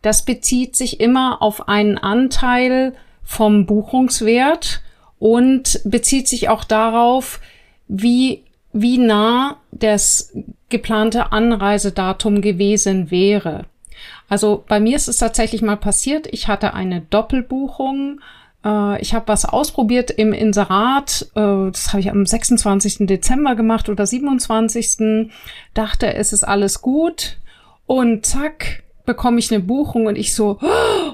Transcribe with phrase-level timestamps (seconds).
[0.06, 4.80] das bezieht sich immer auf einen Anteil vom Buchungswert
[5.18, 7.40] und bezieht sich auch darauf,
[7.88, 10.32] wie, wie nah das
[10.68, 13.64] geplante Anreisedatum gewesen wäre.
[14.28, 18.20] Also bei mir ist es tatsächlich mal passiert, ich hatte eine Doppelbuchung
[18.64, 21.26] äh, ich habe was ausprobiert im Inserat.
[21.34, 23.06] Äh, das habe ich am 26.
[23.08, 25.30] Dezember gemacht oder 27.
[25.74, 27.38] Dachte, es ist alles gut.
[27.86, 30.58] Und zack, bekomme ich eine Buchung und ich so,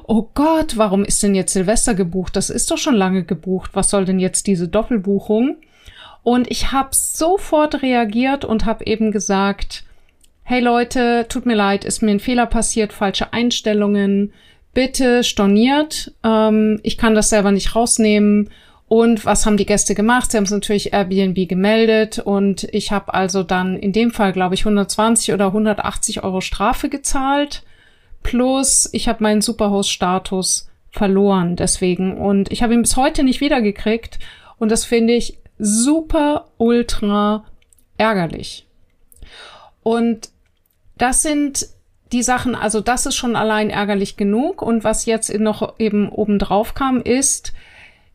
[0.07, 2.35] oh Gott, warum ist denn jetzt Silvester gebucht?
[2.35, 3.71] Das ist doch schon lange gebucht.
[3.75, 5.57] Was soll denn jetzt diese Doppelbuchung?
[6.23, 9.85] Und ich habe sofort reagiert und habe eben gesagt,
[10.43, 14.33] hey Leute, tut mir leid, ist mir ein Fehler passiert, falsche Einstellungen
[14.75, 16.13] bitte storniert.
[16.25, 18.51] Ähm, ich kann das selber nicht rausnehmen.
[18.89, 20.31] Und was haben die Gäste gemacht?
[20.31, 24.55] Sie haben es natürlich Airbnb gemeldet und ich habe also dann in dem Fall, glaube
[24.55, 27.63] ich, 120 oder 180 Euro Strafe gezahlt.
[28.23, 32.19] Plus ich habe meinen Superhost-Status verloren deswegen.
[32.19, 34.19] Und ich habe ihn bis heute nicht wiedergekriegt.
[34.59, 37.45] Und das finde ich super, ultra
[37.97, 38.67] ärgerlich.
[39.83, 40.31] Und
[40.97, 41.67] das sind
[42.13, 44.63] die Sachen, also das ist schon allein ärgerlich genug.
[44.63, 47.53] Und was jetzt noch eben obendrauf kam, ist,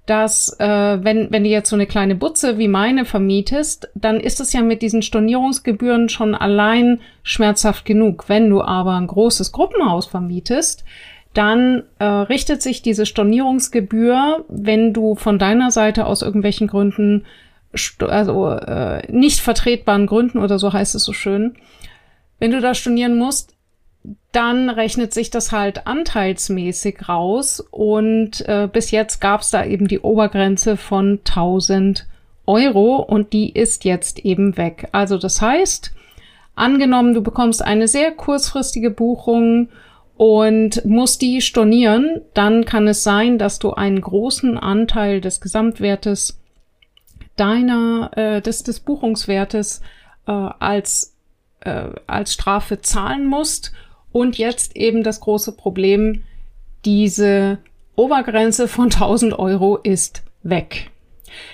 [0.07, 4.39] dass äh, wenn, wenn du jetzt so eine kleine Butze wie meine vermietest, dann ist
[4.39, 8.27] es ja mit diesen Stornierungsgebühren schon allein schmerzhaft genug.
[8.27, 10.85] Wenn du aber ein großes Gruppenhaus vermietest,
[11.33, 17.25] dann äh, richtet sich diese Stornierungsgebühr, wenn du von deiner Seite aus irgendwelchen Gründen,
[17.99, 21.55] also äh, nicht vertretbaren Gründen oder so heißt es so schön,
[22.39, 23.56] wenn du da stornieren musst,
[24.37, 29.87] dann rechnet sich das halt anteilsmäßig raus und äh, bis jetzt gab es da eben
[29.87, 32.05] die Obergrenze von 1000
[32.45, 34.89] Euro und die ist jetzt eben weg.
[34.91, 35.91] Also das heißt,
[36.53, 39.69] angenommen, du bekommst eine sehr kurzfristige Buchung
[40.17, 46.39] und musst die stornieren, dann kann es sein, dass du einen großen Anteil des Gesamtwertes
[47.37, 49.81] deiner äh, des, des Buchungswertes
[50.27, 51.15] äh, als
[51.61, 53.73] äh, als Strafe zahlen musst
[54.17, 56.23] und jetzt eben das große Problem,
[56.85, 57.59] diese
[57.95, 60.89] Obergrenze von 1000 Euro ist weg.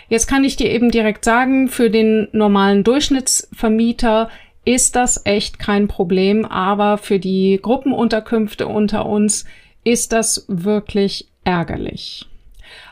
[0.07, 4.29] Jetzt kann ich dir eben direkt sagen, für den normalen Durchschnittsvermieter
[4.63, 9.43] ist das echt kein Problem, aber für die Gruppenunterkünfte unter uns
[9.83, 12.27] ist das wirklich ärgerlich.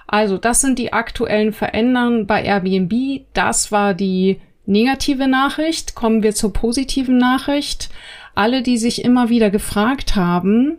[0.06, 3.22] Also, das sind die aktuellen Veränderungen bei Airbnb.
[3.32, 5.96] Das war die negative Nachricht.
[5.96, 7.90] Kommen wir zur positiven Nachricht
[8.36, 10.78] alle, die sich immer wieder gefragt haben,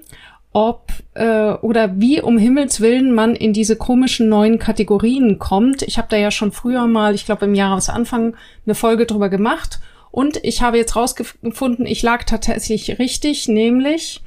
[0.52, 5.82] ob äh, oder wie um Himmels willen man in diese komischen neuen Kategorien kommt.
[5.82, 8.36] Ich habe da ja schon früher mal, ich glaube im Jahresanfang,
[8.66, 9.80] eine Folge drüber gemacht.
[10.10, 14.20] Und ich habe jetzt rausgefunden, ich lag tatsächlich richtig, nämlich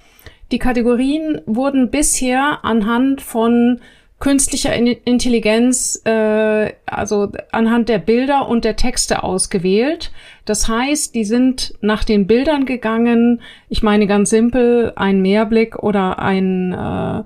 [0.51, 3.81] die Kategorien wurden bisher anhand von
[4.25, 10.11] künstlicher Intelligenz, äh, also anhand der Bilder und der Texte ausgewählt.
[10.45, 13.39] Das heißt, die sind nach den Bildern gegangen.
[13.69, 17.19] Ich meine ganz simpel, ein Meerblick oder ein, äh,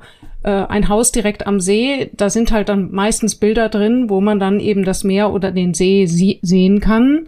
[0.43, 2.09] äh, ein Haus direkt am See.
[2.17, 5.73] Da sind halt dann meistens Bilder drin, wo man dann eben das Meer oder den
[5.73, 7.27] See sehen kann.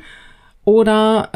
[0.65, 1.29] Oder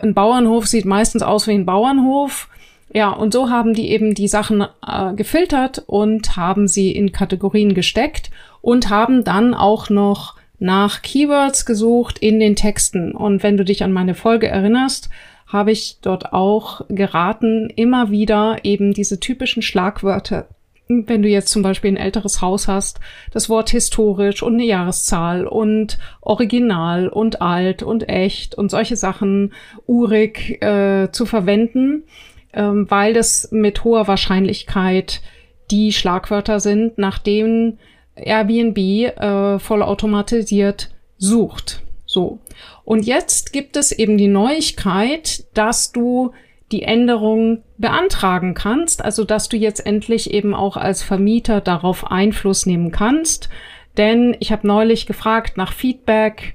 [0.00, 2.48] äh, ein Bauernhof sieht meistens aus wie ein Bauernhof.
[2.94, 7.74] Ja, und so haben die eben die Sachen äh, gefiltert und haben sie in Kategorien
[7.74, 8.30] gesteckt
[8.60, 13.12] und haben dann auch noch nach Keywords gesucht in den Texten.
[13.12, 15.08] Und wenn du dich an meine Folge erinnerst,
[15.46, 20.46] habe ich dort auch geraten, immer wieder eben diese typischen Schlagwörter
[20.88, 23.00] wenn du jetzt zum Beispiel ein älteres Haus hast,
[23.30, 29.52] das Wort historisch und eine Jahreszahl und original und alt und echt und solche Sachen
[29.86, 32.04] urig äh, zu verwenden,
[32.52, 35.20] ähm, weil das mit hoher Wahrscheinlichkeit
[35.70, 37.78] die Schlagwörter sind, nach denen
[38.14, 41.82] Airbnb äh, vollautomatisiert sucht.
[42.04, 42.40] So.
[42.84, 46.32] Und jetzt gibt es eben die Neuigkeit, dass du
[46.72, 52.66] die Änderung beantragen kannst, also dass du jetzt endlich eben auch als Vermieter darauf Einfluss
[52.66, 53.50] nehmen kannst.
[53.96, 56.54] Denn ich habe neulich gefragt nach Feedback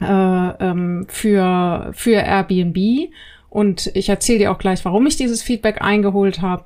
[0.00, 3.10] äh, ähm, für, für Airbnb
[3.50, 6.64] und ich erzähle dir auch gleich, warum ich dieses Feedback eingeholt habe.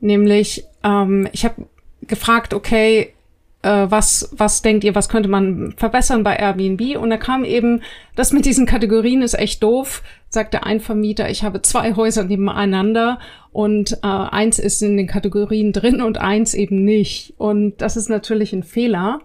[0.00, 1.66] Nämlich, ähm, ich habe
[2.06, 3.14] gefragt, okay,
[3.62, 6.98] äh, was, was denkt ihr, was könnte man verbessern bei Airbnb?
[6.98, 7.80] Und da kam eben,
[8.14, 13.18] das mit diesen Kategorien ist echt doof, sagte ein Vermieter, ich habe zwei Häuser nebeneinander
[13.52, 17.32] und äh, eins ist in den Kategorien drin und eins eben nicht.
[17.38, 19.20] Und das ist natürlich ein Fehler.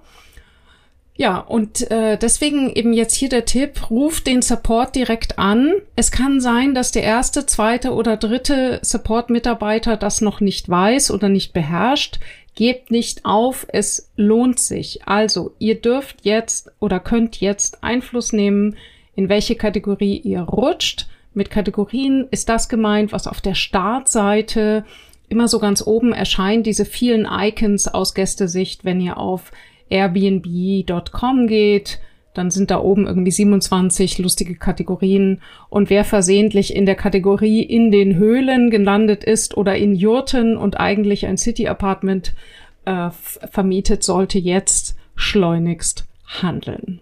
[1.20, 5.74] Ja, und äh, deswegen eben jetzt hier der Tipp, ruft den Support direkt an.
[5.98, 11.28] Es kann sein, dass der erste, zweite oder dritte Support-Mitarbeiter das noch nicht weiß oder
[11.28, 12.22] nicht beherrscht.
[12.56, 15.02] Gebt nicht auf, es lohnt sich.
[15.08, 18.78] Also, ihr dürft jetzt oder könnt jetzt Einfluss nehmen,
[19.14, 21.10] in welche Kategorie ihr rutscht.
[21.34, 24.86] Mit Kategorien ist das gemeint, was auf der Startseite
[25.28, 29.52] immer so ganz oben erscheint, diese vielen Icons aus Gästesicht, wenn ihr auf
[29.90, 32.00] airbnb.com geht
[32.34, 35.42] dann sind da oben irgendwie 27 lustige Kategorien.
[35.70, 40.80] Und wer versehentlich in der Kategorie in den Höhlen gelandet ist oder in Jurten und
[40.80, 42.34] eigentlich ein City Apartment
[42.86, 43.10] äh,
[43.52, 46.06] vermietet, sollte jetzt schleunigst
[46.42, 47.02] handeln.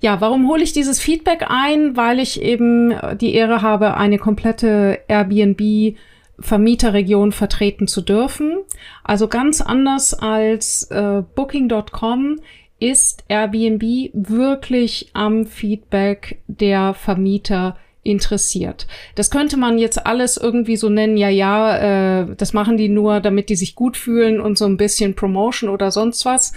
[0.00, 1.96] Ja, warum hole ich dieses Feedback ein?
[1.96, 5.96] Weil ich eben die Ehre habe, eine komplette Airbnb
[6.38, 8.58] Vermieterregion vertreten zu dürfen.
[9.02, 12.40] Also ganz anders als äh, Booking.com
[12.80, 13.82] ist Airbnb
[14.12, 18.86] wirklich am Feedback der Vermieter interessiert.
[19.14, 23.20] Das könnte man jetzt alles irgendwie so nennen, ja, ja, äh, das machen die nur,
[23.20, 26.52] damit die sich gut fühlen und so ein bisschen Promotion oder sonst was.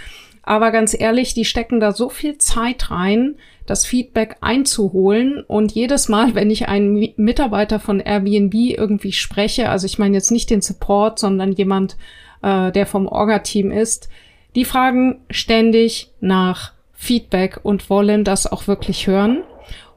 [0.47, 3.35] Aber ganz ehrlich, die stecken da so viel Zeit rein,
[3.65, 5.43] das Feedback einzuholen.
[5.45, 10.31] Und jedes Mal, wenn ich einen Mitarbeiter von Airbnb irgendwie spreche, also ich meine jetzt
[10.31, 11.97] nicht den Support, sondern jemand,
[12.41, 14.07] äh, der vom Orga-Team ist,
[14.55, 19.43] die fragen ständig nach Feedback und wollen das auch wirklich hören.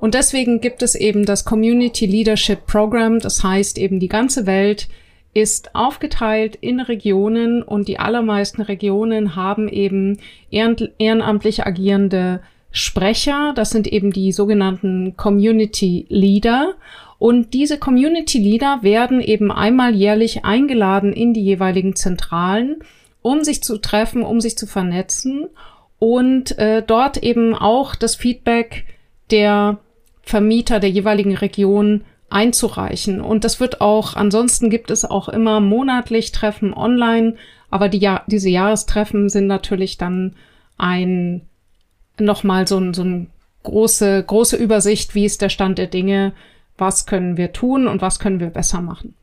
[0.00, 3.20] Und deswegen gibt es eben das Community Leadership Program.
[3.20, 4.88] Das heißt eben die ganze Welt
[5.32, 10.18] ist aufgeteilt in Regionen und die allermeisten Regionen haben eben
[10.50, 12.40] ehrenamtlich agierende
[12.72, 13.52] Sprecher.
[13.54, 16.74] Das sind eben die sogenannten Community Leader.
[17.18, 22.82] Und diese Community Leader werden eben einmal jährlich eingeladen in die jeweiligen Zentralen
[23.22, 25.48] um sich zu treffen, um sich zu vernetzen
[25.98, 28.86] und äh, dort eben auch das Feedback
[29.30, 29.78] der
[30.22, 33.20] Vermieter der jeweiligen Region einzureichen.
[33.20, 37.34] Und das wird auch, ansonsten gibt es auch immer monatlich Treffen online,
[37.70, 40.34] aber die, diese Jahrestreffen sind natürlich dann
[40.78, 41.42] ein,
[42.18, 43.28] nochmal so ein, so ein
[43.62, 46.32] große, große Übersicht, wie ist der Stand der Dinge,
[46.78, 49.14] was können wir tun und was können wir besser machen.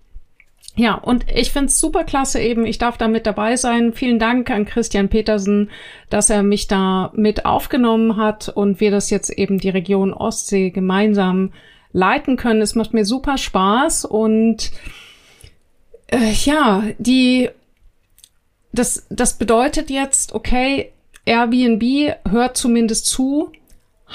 [0.76, 2.68] Ja, und ich find's super klasse eben.
[2.68, 3.94] Ich darf da mit dabei sein.
[3.94, 5.72] Vielen Dank an Christian Petersen,
[6.12, 10.70] dass er mich da mit aufgenommen hat und wir das jetzt eben die Region Ostsee
[10.70, 11.52] gemeinsam
[11.92, 12.62] leiten können.
[12.62, 14.72] Es macht mir super Spaß und
[16.08, 17.50] äh, ja, die
[18.72, 20.92] das das bedeutet jetzt, okay,
[21.26, 23.52] Airbnb hört zumindest zu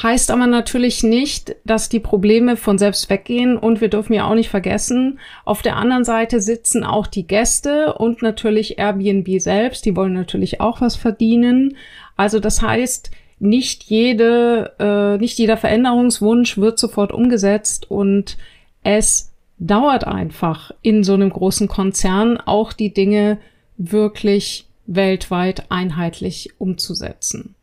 [0.00, 4.34] Heißt aber natürlich nicht, dass die Probleme von selbst weggehen und wir dürfen ja auch
[4.34, 9.94] nicht vergessen, auf der anderen Seite sitzen auch die Gäste und natürlich Airbnb selbst, die
[9.94, 11.76] wollen natürlich auch was verdienen.
[12.16, 13.10] Also das heißt,
[13.42, 18.38] nicht jede, äh, nicht jeder Veränderungswunsch wird sofort umgesetzt und
[18.84, 23.38] es dauert einfach in so einem großen Konzern auch die Dinge
[23.76, 27.54] wirklich weltweit einheitlich umzusetzen.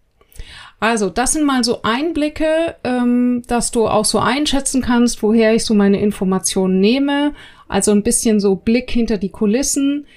[0.82, 5.66] Also, das sind mal so Einblicke, ähm, dass du auch so einschätzen kannst, woher ich
[5.66, 7.34] so meine Informationen nehme.
[7.68, 10.08] Also ein bisschen so Blick hinter die Kulissen.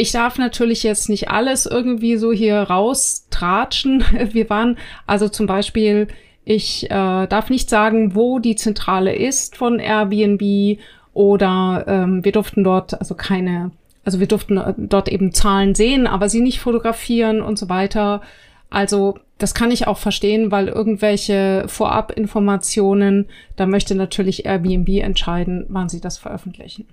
[0.00, 4.04] Ich darf natürlich jetzt nicht alles irgendwie so hier raustratschen.
[4.32, 4.78] Wir waren
[5.08, 6.06] also zum Beispiel,
[6.44, 10.78] ich äh, darf nicht sagen, wo die Zentrale ist von Airbnb
[11.14, 13.72] oder ähm, wir durften dort also keine,
[14.04, 18.22] also wir durften dort eben Zahlen sehen, aber sie nicht fotografieren und so weiter.
[18.70, 23.26] Also das kann ich auch verstehen, weil irgendwelche Vorabinformationen,
[23.56, 26.86] da möchte natürlich Airbnb entscheiden, wann sie das veröffentlichen.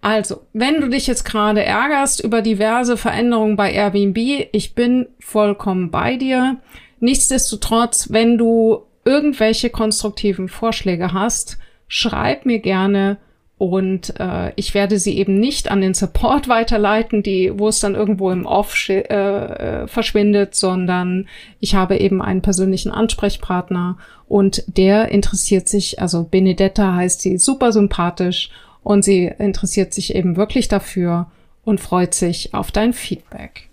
[0.00, 4.16] Also, wenn du dich jetzt gerade ärgerst über diverse Veränderungen bei Airbnb,
[4.52, 6.58] ich bin vollkommen bei dir.
[7.00, 13.18] Nichtsdestotrotz, wenn du irgendwelche konstruktiven Vorschläge hast, schreib mir gerne
[13.58, 17.96] und äh, ich werde sie eben nicht an den Support weiterleiten, die, wo es dann
[17.96, 21.26] irgendwo im Off äh, äh, verschwindet, sondern
[21.58, 27.72] ich habe eben einen persönlichen Ansprechpartner und der interessiert sich, also Benedetta heißt sie, super
[27.72, 28.50] sympathisch
[28.88, 31.30] und sie interessiert sich eben wirklich dafür
[31.62, 33.68] und freut sich auf dein Feedback.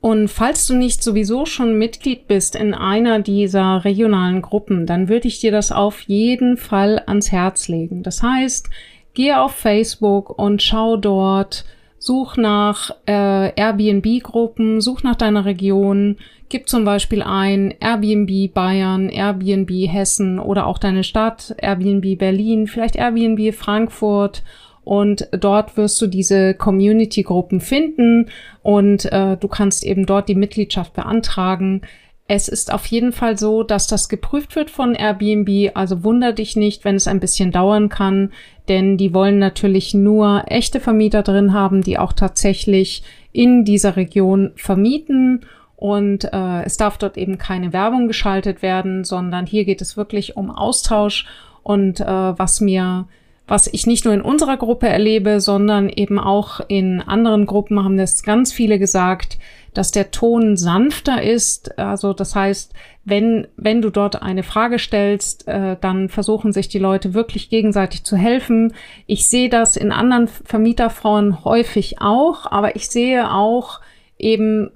[0.00, 5.26] Und falls du nicht sowieso schon Mitglied bist in einer dieser regionalen Gruppen, dann würde
[5.26, 8.04] ich dir das auf jeden Fall ans Herz legen.
[8.04, 8.70] Das heißt,
[9.14, 11.64] geh auf Facebook und schau dort,
[11.98, 16.18] such nach äh, Airbnb-Gruppen, such nach deiner Region,
[16.48, 22.96] gib zum Beispiel ein Airbnb Bayern, Airbnb Hessen oder auch deine Stadt, Airbnb Berlin, vielleicht
[22.96, 24.42] Airbnb Frankfurt.
[24.84, 28.30] Und dort wirst du diese Community-Gruppen finden
[28.62, 31.80] und äh, du kannst eben dort die Mitgliedschaft beantragen.
[32.28, 36.54] Es ist auf jeden Fall so, dass das geprüft wird von Airbnb, also wunder dich
[36.54, 38.32] nicht, wenn es ein bisschen dauern kann,
[38.68, 44.52] denn die wollen natürlich nur echte Vermieter drin haben, die auch tatsächlich in dieser Region
[44.54, 45.44] vermieten
[45.76, 50.36] und äh, es darf dort eben keine Werbung geschaltet werden, sondern hier geht es wirklich
[50.36, 51.26] um Austausch
[51.62, 53.06] und äh, was mir
[53.48, 57.96] was ich nicht nur in unserer Gruppe erlebe, sondern eben auch in anderen Gruppen haben
[57.96, 59.38] das ganz viele gesagt,
[59.72, 61.78] dass der Ton sanfter ist.
[61.78, 62.72] Also das heißt,
[63.04, 68.02] wenn, wenn du dort eine Frage stellst, äh, dann versuchen sich die Leute wirklich gegenseitig
[68.02, 68.74] zu helfen.
[69.06, 73.80] Ich sehe das in anderen Vermieterfrauen häufig auch, aber ich sehe auch
[74.18, 74.70] eben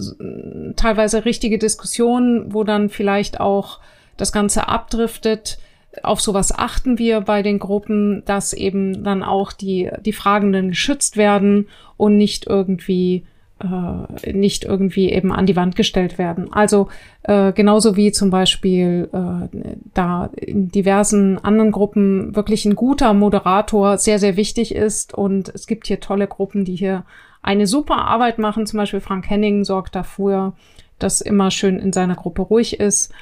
[0.77, 3.81] teilweise richtige Diskussionen, wo dann vielleicht auch
[4.17, 5.59] das Ganze abdriftet
[6.03, 11.17] auf sowas achten wir bei den Gruppen, dass eben dann auch die, die Fragenden geschützt
[11.17, 13.25] werden und nicht irgendwie
[13.61, 16.53] äh, nicht irgendwie eben an die Wand gestellt werden.
[16.53, 16.89] Also
[17.25, 19.59] äh, genauso wie zum Beispiel äh,
[19.93, 25.13] da in diversen anderen Gruppen wirklich ein guter Moderator sehr, sehr wichtig ist.
[25.13, 27.05] Und es gibt hier tolle Gruppen, die hier
[27.43, 28.67] eine super Arbeit machen.
[28.67, 30.55] Zum Beispiel Frank Henning sorgt dafür,
[30.99, 33.13] dass immer schön in seiner Gruppe ruhig ist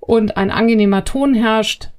[0.00, 1.90] und ein angenehmer Ton herrscht.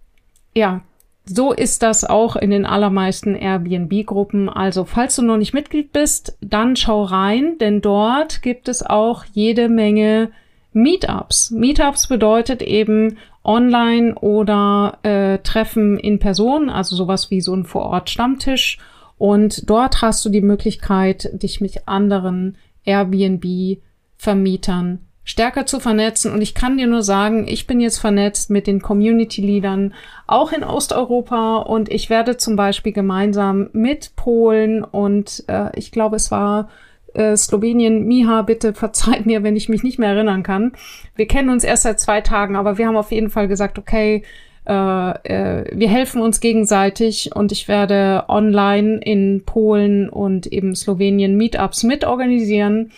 [0.54, 0.82] Ja,
[1.26, 4.50] so ist das auch in den allermeisten Airbnb-Gruppen.
[4.50, 9.24] Also, falls du noch nicht Mitglied bist, dann schau rein, denn dort gibt es auch
[9.32, 10.32] jede Menge
[10.74, 11.52] Meetups.
[11.52, 18.78] Meetups bedeutet eben online oder äh, Treffen in Person, also sowas wie so ein Vorort-Stammtisch.
[19.22, 26.34] Und dort hast du die Möglichkeit, dich mit anderen Airbnb-Vermietern stärker zu vernetzen.
[26.34, 29.94] Und ich kann dir nur sagen, ich bin jetzt vernetzt mit den Community-Leadern
[30.26, 36.16] auch in Osteuropa und ich werde zum Beispiel gemeinsam mit Polen und äh, ich glaube,
[36.16, 36.70] es war
[37.14, 40.72] äh, Slowenien, Miha, bitte verzeiht mir, wenn ich mich nicht mehr erinnern kann.
[41.16, 44.24] Wir kennen uns erst seit zwei Tagen, aber wir haben auf jeden Fall gesagt, okay,
[44.68, 51.36] äh, äh, wir helfen uns gegenseitig und ich werde online in Polen und eben Slowenien
[51.36, 52.92] Meetups mitorganisieren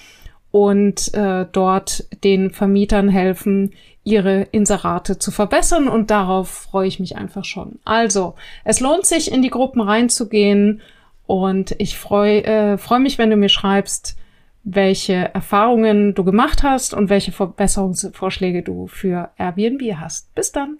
[0.51, 7.15] und äh, dort den Vermietern helfen, ihre Inserate zu verbessern und darauf freue ich mich
[7.15, 7.79] einfach schon.
[7.85, 10.81] Also, es lohnt sich, in die Gruppen reinzugehen
[11.25, 14.17] und ich freue äh, freu mich, wenn du mir schreibst,
[14.65, 20.33] welche Erfahrungen du gemacht hast und welche Verbesserungsvorschläge du für Airbnb hast.
[20.35, 20.79] Bis dann.